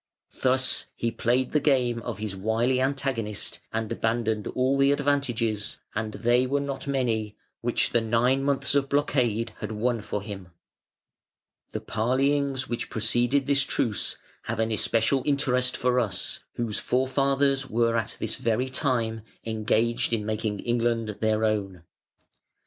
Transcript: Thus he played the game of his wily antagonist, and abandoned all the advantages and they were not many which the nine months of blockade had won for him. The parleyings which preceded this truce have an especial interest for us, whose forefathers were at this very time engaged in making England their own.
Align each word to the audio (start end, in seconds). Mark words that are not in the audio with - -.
Thus 0.41 0.87
he 0.95 1.11
played 1.11 1.51
the 1.51 1.59
game 1.59 2.01
of 2.01 2.17
his 2.17 2.35
wily 2.35 2.81
antagonist, 2.81 3.59
and 3.71 3.91
abandoned 3.91 4.47
all 4.47 4.75
the 4.75 4.91
advantages 4.91 5.77
and 5.93 6.15
they 6.15 6.47
were 6.47 6.59
not 6.59 6.87
many 6.87 7.37
which 7.59 7.91
the 7.91 8.01
nine 8.01 8.41
months 8.43 8.73
of 8.73 8.89
blockade 8.89 9.53
had 9.59 9.71
won 9.71 10.01
for 10.01 10.23
him. 10.23 10.49
The 11.69 11.81
parleyings 11.81 12.67
which 12.67 12.89
preceded 12.89 13.45
this 13.45 13.61
truce 13.63 14.17
have 14.45 14.57
an 14.57 14.71
especial 14.71 15.21
interest 15.23 15.77
for 15.77 15.99
us, 15.99 16.39
whose 16.55 16.79
forefathers 16.79 17.69
were 17.69 17.95
at 17.95 18.17
this 18.19 18.37
very 18.37 18.69
time 18.69 19.21
engaged 19.45 20.13
in 20.13 20.25
making 20.25 20.61
England 20.61 21.09
their 21.19 21.45
own. 21.45 21.83